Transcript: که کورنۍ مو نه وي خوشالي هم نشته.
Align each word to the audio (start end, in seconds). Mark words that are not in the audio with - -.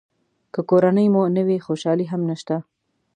که 0.53 0.61
کورنۍ 0.69 1.07
مو 1.13 1.23
نه 1.35 1.41
وي 1.47 1.57
خوشالي 1.65 2.05
هم 2.11 2.21
نشته. 2.29 2.55